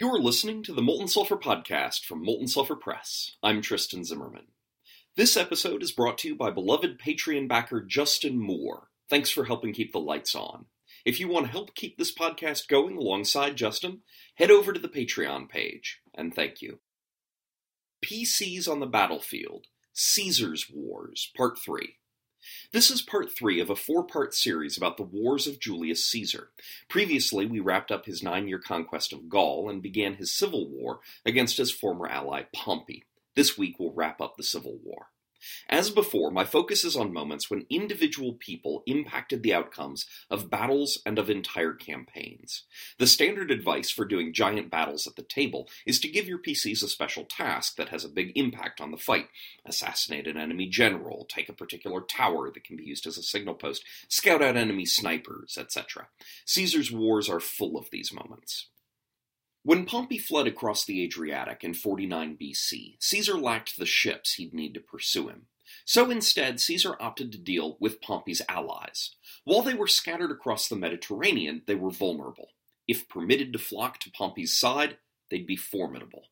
You're 0.00 0.20
listening 0.20 0.62
to 0.62 0.72
the 0.72 0.80
Molten 0.80 1.08
Sulfur 1.08 1.36
Podcast 1.36 2.04
from 2.04 2.24
Molten 2.24 2.46
Sulfur 2.46 2.76
Press. 2.76 3.32
I'm 3.42 3.60
Tristan 3.60 4.04
Zimmerman. 4.04 4.46
This 5.16 5.36
episode 5.36 5.82
is 5.82 5.90
brought 5.90 6.18
to 6.18 6.28
you 6.28 6.36
by 6.36 6.52
beloved 6.52 7.00
Patreon 7.00 7.48
backer 7.48 7.80
Justin 7.80 8.38
Moore. 8.38 8.90
Thanks 9.10 9.28
for 9.28 9.46
helping 9.46 9.72
keep 9.72 9.92
the 9.92 9.98
lights 9.98 10.36
on. 10.36 10.66
If 11.04 11.18
you 11.18 11.26
want 11.26 11.46
to 11.46 11.50
help 11.50 11.74
keep 11.74 11.98
this 11.98 12.14
podcast 12.14 12.68
going 12.68 12.96
alongside 12.96 13.56
Justin, 13.56 14.02
head 14.36 14.52
over 14.52 14.72
to 14.72 14.78
the 14.78 14.88
Patreon 14.88 15.48
page, 15.48 15.98
and 16.14 16.32
thank 16.32 16.62
you. 16.62 16.78
PCs 18.06 18.68
on 18.68 18.78
the 18.78 18.86
Battlefield 18.86 19.66
Caesar's 19.94 20.70
Wars, 20.72 21.32
Part 21.36 21.58
3. 21.58 21.96
This 22.72 22.90
is 22.90 23.02
part 23.02 23.32
three 23.32 23.60
of 23.60 23.70
a 23.70 23.76
four 23.76 24.04
part 24.04 24.34
series 24.34 24.76
about 24.76 24.96
the 24.96 25.02
wars 25.02 25.46
of 25.46 25.60
Julius 25.60 26.04
Caesar. 26.06 26.50
Previously, 26.88 27.46
we 27.46 27.60
wrapped 27.60 27.90
up 27.90 28.06
his 28.06 28.22
nine 28.22 28.48
year 28.48 28.58
conquest 28.58 29.12
of 29.12 29.28
Gaul 29.28 29.68
and 29.68 29.82
began 29.82 30.14
his 30.14 30.32
civil 30.32 30.68
war 30.68 31.00
against 31.24 31.56
his 31.56 31.70
former 31.70 32.06
ally 32.06 32.44
Pompey. 32.54 33.04
This 33.34 33.56
week, 33.56 33.76
we'll 33.78 33.92
wrap 33.92 34.20
up 34.20 34.36
the 34.36 34.42
Civil 34.42 34.78
War. 34.82 35.08
As 35.68 35.90
before, 35.90 36.30
my 36.30 36.44
focus 36.44 36.84
is 36.84 36.96
on 36.96 37.12
moments 37.12 37.50
when 37.50 37.66
individual 37.70 38.32
people 38.32 38.82
impacted 38.86 39.42
the 39.42 39.54
outcomes 39.54 40.06
of 40.30 40.50
battles 40.50 41.00
and 41.04 41.18
of 41.18 41.30
entire 41.30 41.74
campaigns. 41.74 42.64
The 42.98 43.06
standard 43.06 43.50
advice 43.50 43.90
for 43.90 44.04
doing 44.04 44.32
giant 44.32 44.70
battles 44.70 45.06
at 45.06 45.16
the 45.16 45.22
table 45.22 45.68
is 45.86 46.00
to 46.00 46.08
give 46.08 46.26
your 46.26 46.38
PCs 46.38 46.82
a 46.82 46.88
special 46.88 47.24
task 47.24 47.76
that 47.76 47.90
has 47.90 48.04
a 48.04 48.08
big 48.08 48.32
impact 48.36 48.80
on 48.80 48.90
the 48.90 48.96
fight. 48.96 49.28
Assassinate 49.64 50.26
an 50.26 50.36
enemy 50.36 50.66
general, 50.66 51.26
take 51.28 51.48
a 51.48 51.52
particular 51.52 52.00
tower 52.00 52.50
that 52.50 52.64
can 52.64 52.76
be 52.76 52.84
used 52.84 53.06
as 53.06 53.18
a 53.18 53.22
signal 53.22 53.54
post, 53.54 53.84
scout 54.08 54.42
out 54.42 54.56
enemy 54.56 54.84
snipers, 54.84 55.56
etc. 55.58 56.08
Caesar's 56.46 56.90
wars 56.90 57.28
are 57.28 57.40
full 57.40 57.76
of 57.76 57.90
these 57.90 58.12
moments. 58.12 58.68
When 59.62 59.86
Pompey 59.86 60.18
fled 60.18 60.46
across 60.46 60.84
the 60.84 61.02
Adriatic 61.02 61.64
in 61.64 61.74
49 61.74 62.38
BC, 62.40 62.96
Caesar 63.00 63.34
lacked 63.34 63.76
the 63.76 63.86
ships 63.86 64.34
he'd 64.34 64.54
need 64.54 64.74
to 64.74 64.80
pursue 64.80 65.28
him. 65.28 65.46
So 65.84 66.10
instead, 66.10 66.60
Caesar 66.60 66.96
opted 67.00 67.32
to 67.32 67.38
deal 67.38 67.76
with 67.80 68.00
Pompey's 68.00 68.42
allies. 68.48 69.14
While 69.44 69.62
they 69.62 69.74
were 69.74 69.86
scattered 69.86 70.30
across 70.30 70.68
the 70.68 70.76
Mediterranean, 70.76 71.62
they 71.66 71.74
were 71.74 71.90
vulnerable. 71.90 72.50
If 72.86 73.08
permitted 73.08 73.52
to 73.52 73.58
flock 73.58 73.98
to 74.00 74.10
Pompey's 74.10 74.56
side, 74.56 74.98
they'd 75.30 75.46
be 75.46 75.56
formidable. 75.56 76.24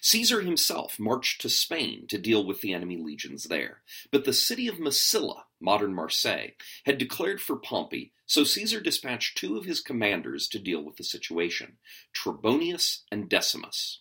Caesar 0.00 0.40
himself 0.40 0.98
marched 0.98 1.40
to 1.40 1.48
Spain 1.48 2.06
to 2.08 2.18
deal 2.18 2.44
with 2.44 2.60
the 2.60 2.74
enemy 2.74 2.96
legions 2.96 3.44
there, 3.44 3.82
but 4.10 4.24
the 4.24 4.32
city 4.32 4.66
of 4.68 4.76
Massilia, 4.76 5.44
modern 5.60 5.94
Marseille, 5.94 6.50
had 6.84 6.98
declared 6.98 7.40
for 7.40 7.56
Pompey, 7.56 8.12
so 8.26 8.44
Caesar 8.44 8.80
dispatched 8.80 9.36
two 9.36 9.56
of 9.56 9.64
his 9.64 9.80
commanders 9.80 10.48
to 10.48 10.58
deal 10.58 10.82
with 10.82 10.96
the 10.96 11.04
situation 11.04 11.78
Trebonius 12.14 13.00
and 13.10 13.28
Decimus. 13.28 14.00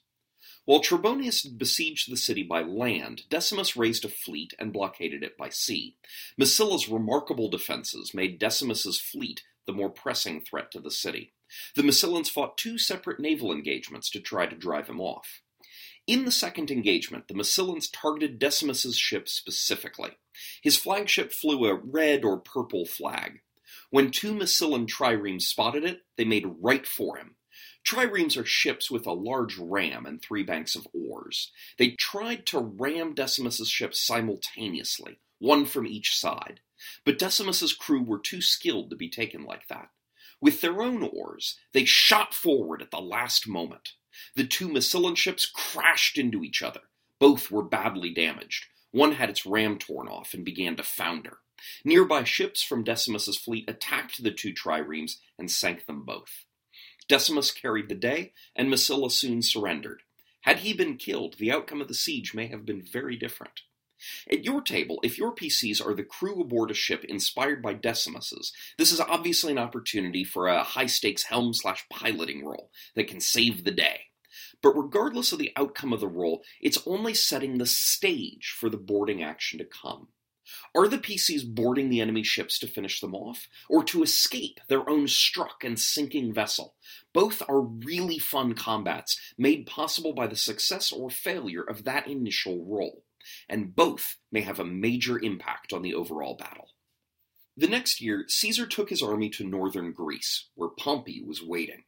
While 0.66 0.82
Trebonius 0.82 1.46
besieged 1.58 2.12
the 2.12 2.18
city 2.18 2.44
by 2.44 2.62
land, 2.62 3.24
Decimus 3.30 3.76
raised 3.76 4.06
a 4.06 4.10
fleet 4.10 4.54
and 4.60 4.72
blockaded 4.72 5.24
it 5.24 5.36
by 5.36 5.50
sea. 5.50 5.98
Massilia's 6.38 6.88
remarkable 6.88 7.50
defenses 7.50 8.14
made 8.14 8.40
Decimus's 8.40 9.00
fleet 9.00 9.42
the 9.66 9.74
more 9.74 9.90
pressing 9.90 10.42
threat 10.42 10.72
to 10.72 10.80
the 10.80 10.92
city. 10.92 11.34
The 11.76 11.82
Massilians 11.82 12.30
fought 12.30 12.58
two 12.58 12.78
separate 12.78 13.20
naval 13.20 13.52
engagements 13.52 14.10
to 14.12 14.20
try 14.20 14.46
to 14.46 14.56
drive 14.56 14.88
him 14.88 15.02
off. 15.02 15.42
In 16.06 16.26
the 16.26 16.32
second 16.32 16.72
engagement, 16.72 17.28
the 17.28 17.34
Massilians 17.34 17.88
targeted 17.92 18.40
Decimus's 18.40 18.96
ship 18.96 19.28
specifically. 19.30 20.12
His 20.62 20.78
flagship 20.78 21.32
flew 21.32 21.66
a 21.66 21.76
red 21.76 22.23
or 22.23 22.38
purple 22.38 22.86
flag. 22.86 23.42
When 23.90 24.12
two 24.12 24.34
Massilian 24.34 24.88
triremes 24.88 25.44
spotted 25.44 25.84
it, 25.84 26.02
they 26.16 26.26
made 26.26 26.56
right 26.62 26.86
for 26.86 27.18
him. 27.18 27.36
Triremes 27.84 28.38
are 28.38 28.46
ships 28.46 28.92
with 28.92 29.08
a 29.08 29.14
large 29.14 29.58
ram 29.58 30.06
and 30.06 30.22
three 30.22 30.44
banks 30.44 30.76
of 30.76 30.88
oars. 30.94 31.52
They 31.78 31.92
tried 31.92 32.46
to 32.48 32.59
ram 32.59 33.14
Decimus's 33.14 33.70
ship 33.70 33.96
simultaneously, 33.96 35.20
one 35.40 35.66
from 35.66 35.88
each 35.88 36.16
side. 36.16 36.59
But 37.03 37.18
Decimus's 37.18 37.74
crew 37.74 38.02
were 38.02 38.19
too 38.19 38.42
skilled 38.42 38.90
to 38.90 38.96
be 38.96 39.09
taken 39.09 39.44
like 39.44 39.68
that. 39.68 39.90
With 40.42 40.62
their 40.62 40.81
own 40.81 41.03
oars, 41.03 41.58
they 41.74 41.86
shot 41.86 42.34
forward 42.34 42.81
at 42.81 42.92
the 42.92 43.02
last 43.02 43.47
moment. 43.47 43.94
The 44.36 44.46
two 44.46 44.69
Massilian 44.69 45.18
ships 45.18 45.46
crashed 45.46 46.18
into 46.18 46.44
each 46.44 46.62
other. 46.62 46.81
Both 47.19 47.52
were 47.52 47.63
badly 47.63 48.13
damaged. 48.13 48.68
One 48.91 49.13
had 49.13 49.29
its 49.29 49.45
ram 49.45 49.77
torn 49.77 50.07
off 50.07 50.33
and 50.33 50.44
began 50.44 50.75
to 50.77 50.83
founder. 50.83 51.39
Nearby 51.83 52.23
ships 52.23 52.63
from 52.63 52.83
Decimus's 52.83 53.38
fleet 53.38 53.69
attacked 53.69 54.23
the 54.23 54.31
two 54.31 54.53
triremes 54.53 55.17
and 55.38 55.51
sank 55.51 55.85
them 55.85 56.03
both. 56.03 56.45
Decimus 57.07 57.51
carried 57.51 57.89
the 57.89 57.95
day, 57.95 58.33
and 58.55 58.69
Massilia 58.69 59.11
soon 59.11 59.41
surrendered. 59.41 60.03
Had 60.41 60.59
he 60.59 60.73
been 60.73 60.97
killed, 60.97 61.35
the 61.38 61.51
outcome 61.51 61.81
of 61.81 61.88
the 61.88 61.94
siege 61.94 62.33
may 62.33 62.47
have 62.47 62.66
been 62.66 62.81
very 62.81 63.17
different. 63.17 63.61
At 64.31 64.45
your 64.45 64.61
table, 64.61 65.00
if 65.03 65.17
your 65.17 65.35
PCs 65.35 65.85
are 65.85 65.94
the 65.94 66.03
crew 66.03 66.39
aboard 66.39 66.71
a 66.71 66.73
ship 66.73 67.03
inspired 67.03 67.61
by 67.61 67.73
Decimus's, 67.73 68.53
this 68.77 68.94
is 68.94 69.01
obviously 69.01 69.51
an 69.51 69.57
opportunity 69.57 70.23
for 70.23 70.47
a 70.47 70.63
high 70.63 70.85
stakes 70.85 71.23
helm 71.23 71.53
slash 71.53 71.85
piloting 71.89 72.45
roll 72.45 72.71
that 72.95 73.07
can 73.07 73.19
save 73.19 73.66
the 73.66 73.71
day. 73.71 74.09
But 74.62 74.78
regardless 74.78 75.31
of 75.31 75.40
the 75.40 75.51
outcome 75.56 75.94
of 75.94 76.00
the 76.00 76.07
roll, 76.07 76.44
it's 76.62 76.81
only 76.85 77.13
setting 77.13 77.57
the 77.57 77.66
stage 77.66 78.56
for 78.57 78.69
the 78.69 78.78
boarding 78.78 79.23
action 79.23 79.59
to 79.59 79.66
come. 79.66 80.09
Are 80.75 80.88
the 80.88 80.97
PCs 80.97 81.53
boarding 81.53 81.90
the 81.90 82.01
enemy 82.01 82.23
ships 82.23 82.57
to 82.59 82.68
finish 82.68 83.00
them 83.01 83.13
off, 83.13 83.47
or 83.69 83.84
to 83.85 84.01
escape 84.01 84.59
their 84.68 84.89
own 84.89 85.07
struck 85.07 85.63
and 85.63 85.79
sinking 85.79 86.34
vessel? 86.34 86.75
Both 87.13 87.44
are 87.47 87.62
really 87.62 88.18
fun 88.18 88.53
combats, 88.53 89.19
made 89.38 89.68
possible 89.68 90.13
by 90.13 90.28
the 90.28 90.35
success 90.35 90.91
or 90.91 91.09
failure 91.09 91.63
of 91.63 91.84
that 91.84 92.07
initial 92.07 92.66
roll, 92.66 93.03
and 93.47 93.75
both 93.75 94.18
may 94.31 94.41
have 94.41 94.59
a 94.59 94.66
major 94.66 95.19
impact 95.19 95.72
on 95.72 95.84
the 95.84 95.94
overall 95.94 96.35
battle. 96.35 96.69
The 97.56 97.68
next 97.68 98.01
year, 98.01 98.25
Caesar 98.28 98.66
took 98.66 98.89
his 98.89 99.03
army 99.03 99.29
to 99.31 99.44
northern 99.44 99.91
Greece, 99.91 100.50
where 100.56 100.69
Pompey 100.69 101.22
was 101.22 101.44
waiting. 101.44 101.84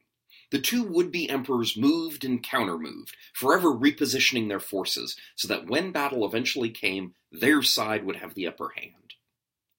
The 0.52 0.60
two 0.60 0.82
would 0.82 1.10
be 1.10 1.30
emperors 1.30 1.78
moved 1.78 2.26
and 2.26 2.42
countermoved, 2.42 3.14
forever 3.32 3.70
repositioning 3.70 4.48
their 4.48 4.60
forces 4.60 5.16
so 5.34 5.48
that 5.48 5.66
when 5.66 5.92
battle 5.92 6.26
eventually 6.26 6.68
came, 6.68 7.14
their 7.30 7.62
side 7.62 8.04
would 8.04 8.16
have 8.16 8.34
the 8.34 8.46
upper 8.46 8.68
hand. 8.76 9.14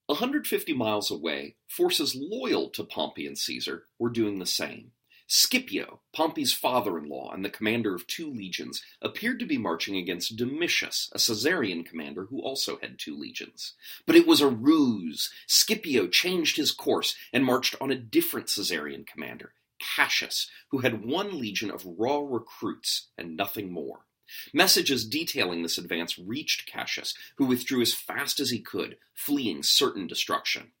150 0.06 0.74
miles 0.74 1.12
away, 1.12 1.54
forces 1.68 2.16
loyal 2.16 2.70
to 2.70 2.82
Pompey 2.82 3.24
and 3.24 3.38
Caesar 3.38 3.86
were 4.00 4.10
doing 4.10 4.40
the 4.40 4.46
same. 4.46 4.90
Scipio, 5.28 6.00
Pompey's 6.12 6.52
father 6.52 6.98
in 6.98 7.08
law 7.08 7.30
and 7.32 7.44
the 7.44 7.50
commander 7.50 7.94
of 7.94 8.08
two 8.08 8.28
legions, 8.28 8.82
appeared 9.00 9.38
to 9.38 9.46
be 9.46 9.56
marching 9.56 9.96
against 9.96 10.36
Domitius, 10.36 11.08
a 11.12 11.20
Caesarian 11.20 11.84
commander 11.84 12.24
who 12.24 12.42
also 12.42 12.80
had 12.80 12.98
two 12.98 13.16
legions. 13.16 13.74
But 14.06 14.16
it 14.16 14.26
was 14.26 14.40
a 14.40 14.48
ruse. 14.48 15.30
Scipio 15.46 16.08
changed 16.08 16.56
his 16.56 16.72
course 16.72 17.14
and 17.32 17.44
marched 17.44 17.76
on 17.80 17.92
a 17.92 17.96
different 17.96 18.50
Caesarian 18.50 19.04
commander, 19.04 19.52
Cassius, 19.78 20.48
who 20.68 20.78
had 20.78 21.04
one 21.04 21.38
legion 21.38 21.70
of 21.70 21.86
raw 21.86 22.18
recruits 22.18 23.08
and 23.18 23.36
nothing 23.36 23.72
more. 23.72 24.06
Messages 24.52 25.06
detailing 25.06 25.62
this 25.62 25.78
advance 25.78 26.18
reached 26.18 26.66
Cassius, 26.66 27.14
who 27.36 27.44
withdrew 27.44 27.82
as 27.82 27.94
fast 27.94 28.40
as 28.40 28.50
he 28.50 28.58
could, 28.58 28.96
fleeing 29.14 29.62
certain 29.62 30.06
destruction. 30.06 30.72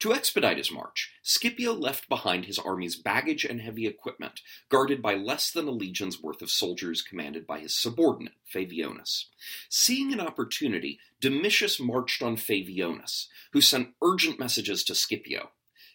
To 0.00 0.12
expedite 0.12 0.58
his 0.58 0.70
march, 0.70 1.12
Scipio 1.22 1.72
left 1.72 2.08
behind 2.08 2.44
his 2.44 2.58
army's 2.58 2.96
baggage 2.96 3.44
and 3.44 3.60
heavy 3.60 3.86
equipment, 3.86 4.40
guarded 4.68 5.00
by 5.00 5.14
less 5.14 5.50
than 5.50 5.66
a 5.66 5.70
legion's 5.70 6.20
worth 6.20 6.42
of 6.42 6.50
soldiers 6.50 7.00
commanded 7.00 7.46
by 7.46 7.60
his 7.60 7.74
subordinate, 7.74 8.34
Favonius. 8.52 9.26
Seeing 9.70 10.12
an 10.12 10.20
opportunity, 10.20 10.98
Domitius 11.20 11.80
marched 11.80 12.22
on 12.22 12.36
Favonius, 12.36 13.28
who 13.52 13.60
sent 13.60 13.94
urgent 14.02 14.38
messages 14.38 14.84
to 14.84 14.94
Scipio. 14.94 15.52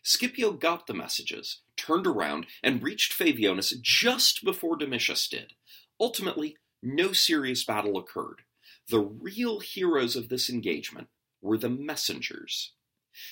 Scipio 0.08 0.54
got 0.54 0.88
the 0.88 0.94
messages, 0.94 1.64
turned 1.76 2.08
around, 2.08 2.46
and 2.64 2.82
reached 2.82 3.12
Favonius 3.12 3.74
just 3.82 4.46
before 4.46 4.78
Domitius 4.78 5.28
did. 5.28 5.52
Ultimately, 6.00 6.56
no 6.82 7.12
serious 7.12 7.66
battle 7.66 7.98
occurred. 7.98 8.44
The 8.88 9.02
real 9.02 9.60
heroes 9.60 10.16
of 10.16 10.30
this 10.30 10.50
engagement 10.50 11.10
were 11.42 11.58
the 11.58 11.68
messengers. 11.68 12.72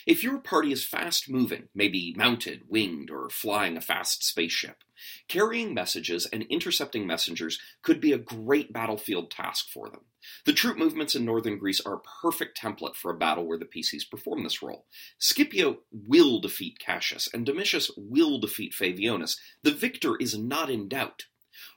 If 0.06 0.24
your 0.24 0.40
party 0.40 0.72
is 0.72 0.86
fast 0.86 1.30
moving, 1.30 1.70
maybe 1.74 2.14
mounted, 2.16 2.64
winged, 2.68 3.10
or 3.10 3.30
flying 3.30 3.78
a 3.78 3.82
fast 3.82 4.24
spaceship, 4.24 4.84
carrying 5.28 5.74
messages 5.74 6.26
and 6.26 6.44
intercepting 6.44 7.06
messengers 7.06 7.60
could 7.82 8.00
be 8.00 8.12
a 8.12 8.18
great 8.18 8.72
battlefield 8.72 9.32
task 9.32 9.70
for 9.70 9.90
them. 9.90 10.02
The 10.46 10.54
troop 10.54 10.78
movements 10.78 11.16
in 11.16 11.26
northern 11.26 11.58
Greece 11.58 11.82
are 11.82 11.96
a 11.96 12.22
perfect 12.22 12.60
template 12.60 12.96
for 12.96 13.12
a 13.12 13.18
battle 13.18 13.46
where 13.46 13.58
the 13.58 13.66
PCs 13.66 14.10
perform 14.10 14.44
this 14.44 14.62
role. 14.62 14.86
Scipio 15.20 15.80
will 15.92 16.40
defeat 16.40 16.80
Cassius, 16.80 17.30
and 17.34 17.46
Domitius 17.46 17.92
will 17.96 18.40
defeat 18.40 18.74
Favonius. 18.74 19.38
The 19.64 19.72
victor 19.72 20.16
is 20.18 20.38
not 20.38 20.70
in 20.70 20.88
doubt. 20.88 21.26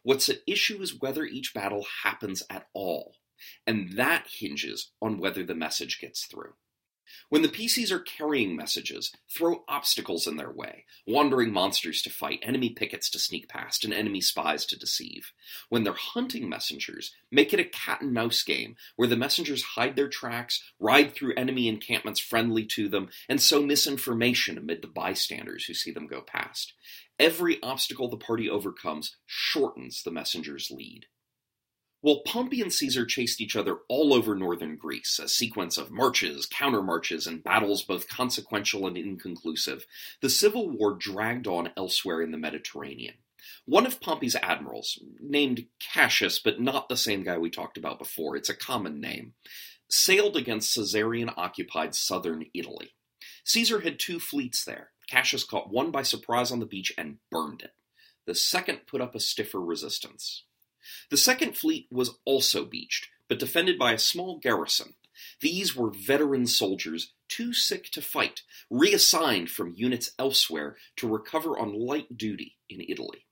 What's 0.03 0.29
at 0.29 0.43
issue 0.47 0.81
is 0.81 0.99
whether 0.99 1.25
each 1.25 1.53
battle 1.55 1.87
happens 2.03 2.43
at 2.49 2.69
all, 2.73 3.15
and 3.67 3.93
that 3.93 4.27
hinges 4.31 4.93
on 5.01 5.19
whether 5.19 5.45
the 5.45 5.55
message 5.55 6.01
gets 6.01 6.25
through. 6.25 6.55
When 7.29 7.43
the 7.43 7.49
PCs 7.49 7.91
are 7.91 8.01
carrying 8.01 8.57
messages, 8.57 9.13
throw 9.29 9.65
obstacles 9.69 10.27
in 10.27 10.37
their 10.37 10.51
way, 10.51 10.85
wandering 11.07 11.53
monsters 11.53 12.03
to 12.03 12.11
fight, 12.11 12.41
enemy 12.43 12.71
pickets 12.71 13.11
to 13.11 13.19
sneak 13.19 13.49
past, 13.49 13.85
and 13.85 13.93
enemy 13.93 14.21
spies 14.21 14.65
to 14.67 14.79
deceive. 14.79 15.33
When 15.69 15.85
they're 15.85 15.93
hunting 15.93 16.49
messengers, 16.49 17.13
make 17.31 17.53
it 17.53 17.61
a 17.61 17.65
cat 17.65 18.01
and 18.01 18.13
mouse 18.13 18.43
game 18.43 18.77
where 18.97 19.09
the 19.09 19.17
messengers 19.17 19.63
hide 19.63 19.97
their 19.97 20.09
tracks, 20.09 20.63
ride 20.79 21.15
through 21.15 21.35
enemy 21.37 21.69
encampments 21.69 22.21
friendly 22.21 22.65
to 22.67 22.89
them, 22.89 23.09
and 23.29 23.41
sow 23.41 23.63
misinformation 23.63 24.59
amid 24.59 24.83
the 24.83 24.89
bystanders 24.89 25.65
who 25.65 25.75
see 25.75 25.91
them 25.91 26.07
go 26.07 26.21
past. 26.21 26.73
Every 27.19 27.61
obstacle 27.63 28.09
the 28.09 28.17
party 28.17 28.49
overcomes 28.49 29.17
shortens 29.27 30.03
the 30.03 30.11
messenger's 30.11 30.71
lead. 30.71 31.07
While 32.01 32.21
Pompey 32.21 32.63
and 32.63 32.73
Caesar 32.73 33.05
chased 33.05 33.41
each 33.41 33.57
other 33.57 33.79
all 33.89 34.15
over 34.15 34.37
northern 34.37 34.77
Greece, 34.77 35.19
a 35.19 35.29
sequence 35.29 35.77
of 35.77 35.91
marches, 35.91 36.47
countermarches, 36.47 37.27
and 37.27 37.43
battles 37.43 37.83
both 37.83 38.09
consequential 38.09 38.87
and 38.87 38.97
inconclusive, 38.97 39.85
the 40.21 40.31
civil 40.31 40.71
war 40.71 40.95
dragged 40.95 41.49
on 41.49 41.71
elsewhere 41.77 42.23
in 42.23 42.31
the 42.31 42.39
Mediterranean. 42.39 43.15
One 43.65 43.85
of 43.85 44.01
Pompey's 44.01 44.37
admirals, 44.37 45.01
named 45.19 45.67
Cassius, 45.81 46.39
but 46.39 46.61
not 46.61 46.89
the 46.89 46.97
same 46.97 47.25
guy 47.25 47.37
we 47.37 47.51
talked 47.51 47.77
about 47.77 47.99
before, 47.99 48.37
it's 48.37 48.49
a 48.49 48.57
common 48.57 49.01
name, 49.01 49.35
sailed 49.91 50.37
against 50.37 50.73
Caesarian 50.75 51.31
occupied 51.37 51.97
southern 51.97 52.47
Italy. 52.55 52.95
Caesar 53.45 53.81
had 53.81 53.99
two 53.99 54.21
fleets 54.21 54.65
there. 54.65 54.91
Cassius 55.09 55.43
caught 55.43 55.73
one 55.73 55.91
by 55.91 56.03
surprise 56.03 56.53
on 56.53 56.61
the 56.61 56.67
beach 56.67 56.93
and 56.97 57.19
burned 57.31 57.63
it. 57.63 57.73
The 58.27 58.35
second 58.35 58.87
put 58.87 59.01
up 59.01 59.15
a 59.15 59.21
stiffer 59.21 59.61
resistance. 59.61 60.45
The 61.11 61.17
Second 61.17 61.57
Fleet 61.57 61.87
was 61.91 62.19
also 62.25 62.65
beached, 62.65 63.09
but 63.29 63.39
defended 63.39 63.79
by 63.79 63.93
a 63.93 63.99
small 63.99 64.39
garrison. 64.39 64.95
These 65.41 65.75
were 65.75 65.91
veteran 65.91 66.47
soldiers 66.47 67.13
too 67.29 67.53
sick 67.53 67.91
to 67.91 68.03
fight, 68.03 68.43
reassigned 68.71 69.51
from 69.51 69.75
units 69.77 70.13
elsewhere 70.19 70.77
to 70.97 71.09
recover 71.09 71.59
on 71.59 71.79
light 71.79 72.17
duty 72.17 72.57
in 72.69 72.81
Italy. 72.89 73.27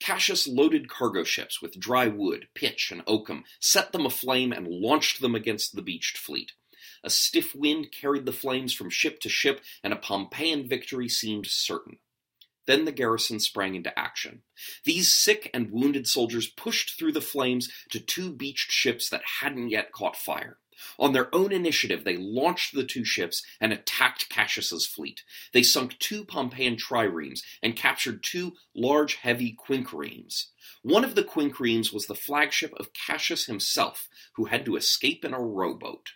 Cassius 0.00 0.46
loaded 0.46 0.88
cargo 0.88 1.24
ships 1.24 1.60
with 1.60 1.78
dry 1.78 2.06
wood, 2.06 2.48
pitch, 2.54 2.90
and 2.92 3.02
oakum, 3.06 3.44
set 3.58 3.92
them 3.92 4.06
aflame, 4.06 4.52
and 4.52 4.68
launched 4.68 5.20
them 5.20 5.34
against 5.34 5.74
the 5.74 5.82
beached 5.82 6.16
fleet. 6.16 6.52
A 7.02 7.10
stiff 7.10 7.54
wind 7.54 7.90
carried 7.92 8.24
the 8.24 8.32
flames 8.32 8.72
from 8.72 8.90
ship 8.90 9.20
to 9.20 9.28
ship, 9.28 9.60
and 9.82 9.92
a 9.92 9.96
Pompeian 9.96 10.68
victory 10.68 11.08
seemed 11.08 11.46
certain. 11.46 11.98
Then 12.68 12.84
the 12.84 12.92
garrison 12.92 13.40
sprang 13.40 13.74
into 13.74 13.98
action. 13.98 14.42
These 14.84 15.12
sick 15.12 15.50
and 15.54 15.70
wounded 15.70 16.06
soldiers 16.06 16.48
pushed 16.48 16.98
through 16.98 17.12
the 17.12 17.22
flames 17.22 17.70
to 17.90 17.98
two 17.98 18.30
beached 18.30 18.70
ships 18.70 19.08
that 19.08 19.22
hadn't 19.40 19.70
yet 19.70 19.90
caught 19.90 20.16
fire. 20.16 20.58
On 20.98 21.14
their 21.14 21.34
own 21.34 21.50
initiative, 21.50 22.04
they 22.04 22.18
launched 22.18 22.74
the 22.74 22.84
two 22.84 23.06
ships 23.06 23.42
and 23.58 23.72
attacked 23.72 24.28
Cassius's 24.28 24.86
fleet. 24.86 25.22
They 25.54 25.62
sunk 25.62 25.98
two 25.98 26.26
Pompeian 26.26 26.76
triremes 26.76 27.40
and 27.62 27.74
captured 27.74 28.22
two 28.22 28.52
large, 28.76 29.14
heavy 29.14 29.56
quinquiremes. 29.56 30.48
One 30.82 31.04
of 31.04 31.14
the 31.14 31.24
quinquiremes 31.24 31.90
was 31.90 32.06
the 32.06 32.14
flagship 32.14 32.74
of 32.74 32.92
Cassius 32.92 33.46
himself, 33.46 34.10
who 34.34 34.44
had 34.44 34.66
to 34.66 34.76
escape 34.76 35.24
in 35.24 35.32
a 35.32 35.40
rowboat. 35.40 36.10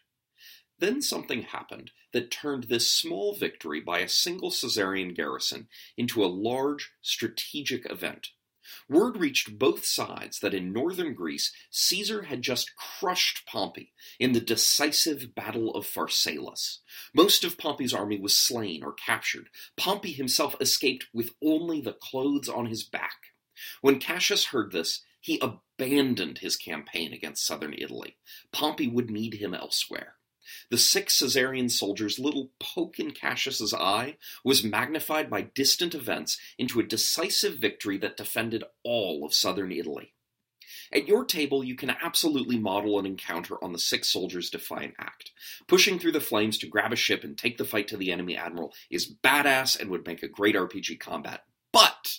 Then 0.82 1.00
something 1.00 1.42
happened 1.42 1.92
that 2.12 2.32
turned 2.32 2.64
this 2.64 2.90
small 2.90 3.36
victory 3.36 3.80
by 3.80 4.00
a 4.00 4.08
single 4.08 4.50
Caesarian 4.50 5.14
garrison 5.14 5.68
into 5.96 6.24
a 6.24 6.26
large 6.26 6.90
strategic 7.00 7.88
event. 7.88 8.30
Word 8.88 9.16
reached 9.16 9.60
both 9.60 9.84
sides 9.84 10.40
that 10.40 10.54
in 10.54 10.72
northern 10.72 11.14
Greece, 11.14 11.52
Caesar 11.70 12.22
had 12.22 12.42
just 12.42 12.74
crushed 12.74 13.46
Pompey 13.46 13.92
in 14.18 14.32
the 14.32 14.40
decisive 14.40 15.36
Battle 15.36 15.72
of 15.72 15.86
Pharsalus. 15.86 16.80
Most 17.14 17.44
of 17.44 17.58
Pompey's 17.58 17.94
army 17.94 18.18
was 18.18 18.36
slain 18.36 18.82
or 18.82 18.92
captured. 18.92 19.50
Pompey 19.76 20.10
himself 20.10 20.56
escaped 20.60 21.06
with 21.14 21.30
only 21.40 21.80
the 21.80 21.92
clothes 21.92 22.48
on 22.48 22.66
his 22.66 22.82
back. 22.82 23.18
When 23.82 24.00
Cassius 24.00 24.46
heard 24.46 24.72
this, 24.72 25.04
he 25.20 25.40
abandoned 25.40 26.38
his 26.38 26.56
campaign 26.56 27.12
against 27.12 27.46
southern 27.46 27.72
Italy. 27.78 28.16
Pompey 28.50 28.88
would 28.88 29.10
need 29.10 29.34
him 29.34 29.54
elsewhere. 29.54 30.16
The 30.70 30.78
sick 30.78 31.10
Caesarian 31.10 31.68
soldier's 31.68 32.18
little 32.18 32.50
poke 32.58 32.98
in 32.98 33.12
Cassius's 33.12 33.74
eye 33.74 34.16
was 34.44 34.64
magnified 34.64 35.30
by 35.30 35.42
distant 35.42 35.94
events 35.94 36.38
into 36.58 36.80
a 36.80 36.84
decisive 36.84 37.58
victory 37.58 37.98
that 37.98 38.16
defended 38.16 38.64
all 38.82 39.24
of 39.24 39.34
southern 39.34 39.72
Italy. 39.72 40.12
At 40.92 41.08
your 41.08 41.24
table, 41.24 41.64
you 41.64 41.74
can 41.74 41.90
absolutely 41.90 42.58
model 42.58 42.98
an 42.98 43.06
encounter 43.06 43.62
on 43.64 43.72
the 43.72 43.78
sick 43.78 44.04
soldier's 44.04 44.50
defiant 44.50 44.94
act. 44.98 45.30
Pushing 45.66 45.98
through 45.98 46.12
the 46.12 46.20
flames 46.20 46.58
to 46.58 46.66
grab 46.66 46.92
a 46.92 46.96
ship 46.96 47.24
and 47.24 47.36
take 47.36 47.56
the 47.56 47.64
fight 47.64 47.88
to 47.88 47.96
the 47.96 48.12
enemy 48.12 48.36
admiral 48.36 48.74
is 48.90 49.10
badass 49.10 49.80
and 49.80 49.90
would 49.90 50.06
make 50.06 50.22
a 50.22 50.28
great 50.28 50.54
RPG 50.54 51.00
combat. 51.00 51.44
But 51.72 52.18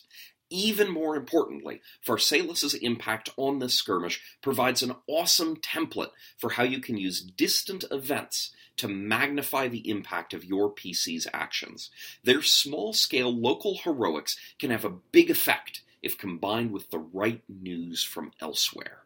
even 0.53 0.88
more 0.89 1.15
importantly, 1.15 1.81
Pharsalus's 2.05 2.75
impact 2.75 3.31
on 3.38 3.57
this 3.57 3.73
skirmish 3.73 4.21
provides 4.41 4.83
an 4.83 4.94
awesome 5.07 5.55
template 5.57 6.11
for 6.38 6.51
how 6.51 6.63
you 6.63 6.79
can 6.79 6.95
use 6.95 7.21
distant 7.21 7.83
events 7.89 8.51
to 8.77 8.88
magnify 8.88 9.67
the 9.67 9.89
impact 9.89 10.33
of 10.33 10.45
your 10.45 10.71
PC's 10.71 11.27
actions. 11.33 11.89
Their 12.23 12.44
small 12.44 12.94
scale 12.94 13.35
local 13.35 13.79
heroics 13.79 14.38
can 14.59 14.69
have 14.69 14.85
a 14.85 14.94
big 15.11 15.31
effect 15.31 15.81
if 16.03 16.17
combined 16.17 16.71
with 16.71 16.91
the 16.91 17.00
right 17.00 17.41
news 17.50 18.03
from 18.03 18.31
elsewhere. 18.39 19.00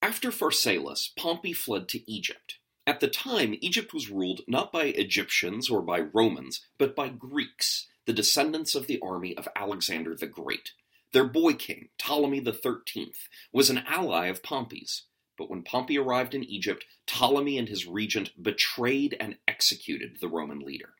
After 0.00 0.30
Pharsalus, 0.30 1.10
Pompey 1.14 1.52
fled 1.52 1.88
to 1.88 2.10
Egypt. 2.10 2.58
At 2.88 3.00
the 3.00 3.08
time, 3.08 3.54
Egypt 3.60 3.92
was 3.92 4.08
ruled 4.08 4.40
not 4.48 4.72
by 4.72 4.84
Egyptians 4.84 5.68
or 5.68 5.82
by 5.82 6.00
Romans, 6.00 6.62
but 6.78 6.96
by 6.96 7.10
Greeks 7.10 7.86
the 8.06 8.14
descendants 8.14 8.74
of 8.74 8.86
the 8.86 8.98
army 9.00 9.36
of 9.36 9.46
Alexander 9.54 10.16
the 10.16 10.26
Great. 10.26 10.72
Their 11.12 11.26
boy 11.26 11.52
king, 11.52 11.90
Ptolemy 11.98 12.42
XIII, 12.42 13.12
was 13.52 13.68
an 13.68 13.84
ally 13.86 14.28
of 14.28 14.42
Pompey's. 14.42 15.02
But 15.36 15.50
when 15.50 15.64
Pompey 15.64 15.98
arrived 15.98 16.34
in 16.34 16.42
Egypt, 16.42 16.86
Ptolemy 17.06 17.58
and 17.58 17.68
his 17.68 17.86
regent 17.86 18.42
betrayed 18.42 19.14
and 19.20 19.36
executed 19.46 20.16
the 20.18 20.28
Roman 20.28 20.60
leader. 20.60 20.94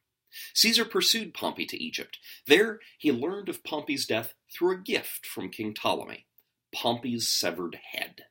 Caesar 0.53 0.85
pursued 0.85 1.33
Pompey 1.33 1.65
to 1.65 1.83
Egypt. 1.83 2.19
There 2.47 2.81
he 2.99 3.11
learned 3.11 3.49
of 3.49 3.65
Pompey's 3.65 4.05
death 4.05 4.35
through 4.53 4.75
a 4.75 4.83
gift 4.83 5.25
from 5.25 5.49
King 5.49 5.73
Ptolemy 5.73 6.27
Pompey's 6.71 7.31
severed 7.31 7.79
head. 7.93 8.25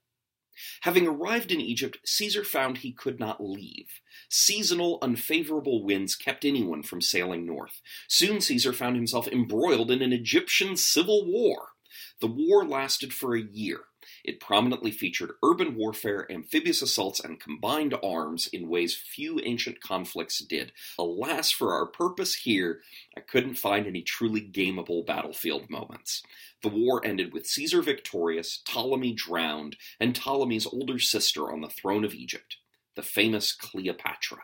Having 0.81 1.07
arrived 1.07 1.51
in 1.51 1.61
Egypt, 1.61 1.97
Caesar 2.05 2.43
found 2.43 2.79
he 2.79 2.91
could 2.91 3.19
not 3.19 3.43
leave. 3.43 4.01
Seasonal, 4.29 4.99
unfavorable 5.01 5.83
winds 5.83 6.15
kept 6.15 6.45
anyone 6.45 6.83
from 6.83 7.01
sailing 7.01 7.45
north. 7.45 7.81
Soon 8.07 8.41
Caesar 8.41 8.73
found 8.73 8.95
himself 8.95 9.27
embroiled 9.27 9.91
in 9.91 10.01
an 10.01 10.13
Egyptian 10.13 10.75
civil 10.75 11.25
war. 11.25 11.69
The 12.19 12.27
war 12.27 12.65
lasted 12.65 13.13
for 13.13 13.35
a 13.35 13.41
year. 13.41 13.81
It 14.27 14.41
prominently 14.41 14.91
featured 14.91 15.31
urban 15.41 15.75
warfare, 15.75 16.29
amphibious 16.29 16.81
assaults, 16.81 17.21
and 17.21 17.39
combined 17.39 17.95
arms 18.03 18.47
in 18.47 18.67
ways 18.67 18.93
few 18.93 19.39
ancient 19.39 19.79
conflicts 19.79 20.39
did. 20.39 20.73
Alas, 20.99 21.49
for 21.49 21.73
our 21.73 21.85
purpose 21.85 22.35
here, 22.35 22.81
I 23.15 23.21
couldn't 23.21 23.55
find 23.55 23.87
any 23.87 24.01
truly 24.01 24.41
gameable 24.41 25.05
battlefield 25.05 25.69
moments. 25.69 26.23
The 26.61 26.67
war 26.67 27.01
ended 27.05 27.31
with 27.31 27.47
Caesar 27.47 27.81
victorious, 27.81 28.61
Ptolemy 28.65 29.13
drowned, 29.13 29.77
and 29.97 30.13
Ptolemy's 30.13 30.67
older 30.67 30.99
sister 30.99 31.49
on 31.49 31.61
the 31.61 31.69
throne 31.69 32.03
of 32.03 32.13
Egypt, 32.13 32.57
the 32.97 33.03
famous 33.03 33.53
Cleopatra. 33.53 34.43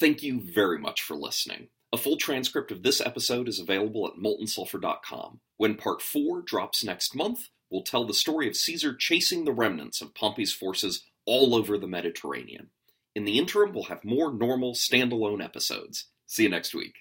Thank 0.00 0.22
you 0.22 0.40
very 0.40 0.78
much 0.78 1.02
for 1.02 1.14
listening. 1.14 1.68
A 1.92 1.98
full 1.98 2.16
transcript 2.16 2.72
of 2.72 2.82
this 2.82 3.02
episode 3.02 3.48
is 3.48 3.60
available 3.60 4.06
at 4.06 4.14
moltensulfur.com. 4.14 5.40
When 5.58 5.74
part 5.74 6.00
4 6.00 6.42
drops 6.42 6.82
next 6.82 7.14
month, 7.14 7.48
we'll 7.70 7.82
tell 7.82 8.06
the 8.06 8.14
story 8.14 8.48
of 8.48 8.56
Caesar 8.56 8.94
chasing 8.94 9.44
the 9.44 9.52
remnants 9.52 10.00
of 10.00 10.14
Pompey's 10.14 10.52
forces 10.52 11.04
all 11.24 11.54
over 11.54 11.78
the 11.78 11.88
Mediterranean. 11.88 12.70
In 13.14 13.24
the 13.24 13.38
interim, 13.38 13.72
we'll 13.72 13.84
have 13.84 14.04
more 14.04 14.32
normal, 14.32 14.74
standalone 14.74 15.42
episodes. 15.42 16.06
See 16.26 16.42
you 16.42 16.48
next 16.48 16.74
week. 16.74 16.94